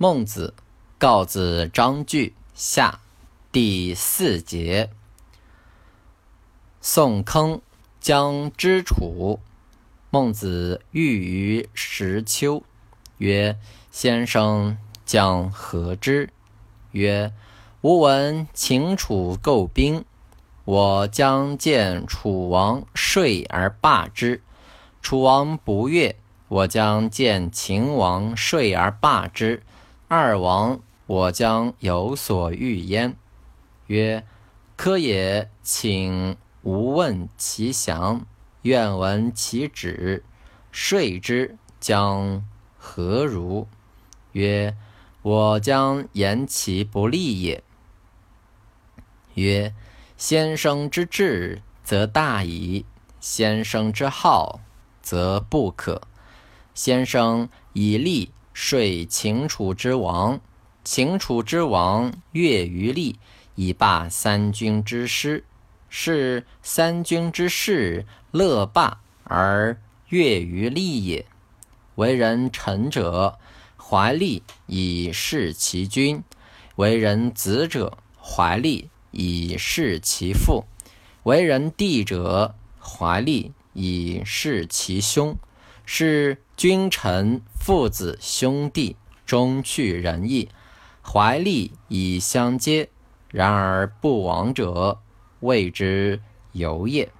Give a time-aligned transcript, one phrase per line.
[0.00, 0.54] 孟子
[0.96, 3.00] 告子章句下
[3.50, 4.90] 第四节。
[6.80, 7.60] 宋坑
[7.98, 9.40] 将之楚，
[10.08, 12.62] 孟子欲于石丘，
[13.16, 13.58] 曰
[13.90, 16.32] ：“先生将何之？”
[16.92, 17.32] 曰
[17.82, 20.04] ：“吾闻秦楚构兵，
[20.64, 24.44] 我将见楚王睡而罢之。
[25.02, 26.14] 楚王不悦，
[26.46, 29.64] 我将见秦王睡而罢之。”
[30.10, 33.14] 二王，我将有所欲焉。
[33.88, 34.24] 曰：
[34.74, 38.24] 科也，请吾问其详，
[38.62, 40.24] 愿闻其旨。
[40.72, 42.42] 说之，将
[42.78, 43.68] 何如？
[44.32, 44.74] 曰：
[45.20, 47.62] 我将言其不利也。
[49.34, 49.74] 曰：
[50.16, 52.86] 先生之志，则大矣；
[53.20, 54.60] 先生之好，
[55.02, 56.00] 则不可。
[56.72, 58.32] 先生以利。
[58.60, 60.40] 说秦楚之王，
[60.82, 63.16] 秦楚之王悦于利，
[63.54, 65.44] 以霸三军之师。
[65.88, 71.24] 是三军之士乐霸而悦于利也。
[71.94, 73.38] 为人臣者，
[73.76, 76.22] 怀利以事其君；
[76.74, 80.64] 为人子者，怀利以事其父；
[81.22, 85.36] 为人弟者，怀利以事其兄。
[85.86, 86.38] 是。
[86.58, 90.48] 君臣、父子、兄弟，终去仁义，
[91.02, 92.88] 怀利以相接。
[93.30, 95.00] 然而不亡者，
[95.40, 96.18] 谓之
[96.52, 97.10] 有也。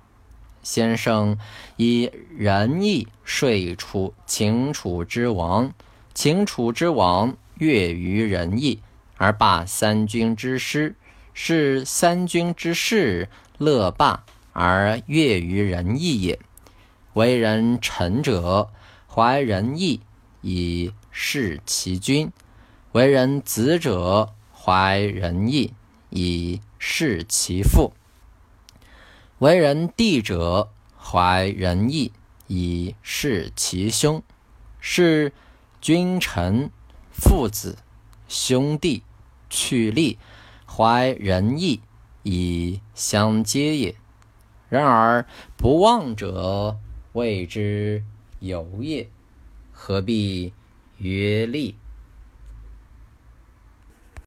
[0.62, 1.36] 先生
[1.76, 5.70] 以仁义说楚秦楚之王，
[6.14, 8.80] 秦楚之王悦于仁义，
[9.18, 10.96] 而霸三军之师，
[11.34, 14.24] 是三军之士乐霸
[14.54, 16.38] 而悦于仁义也。
[17.12, 18.70] 为人臣者。
[19.10, 20.00] 怀仁义
[20.50, 22.32] 以事其君，
[22.92, 25.74] 为人子者怀仁义
[26.08, 27.92] 以事其父；
[29.40, 32.12] 为人弟者怀仁义
[32.46, 34.22] 以事其兄。
[34.80, 35.34] 是
[35.82, 36.70] 君臣、
[37.12, 37.76] 父子、
[38.26, 39.02] 兄弟
[39.50, 40.18] 去利，
[40.66, 41.82] 怀仁义
[42.22, 43.94] 以相接也。
[44.70, 45.26] 然而
[45.58, 46.78] 不忘者，
[47.12, 48.02] 谓之。
[48.40, 49.10] 有也，
[49.80, 50.52] 何必
[50.98, 51.76] 约利？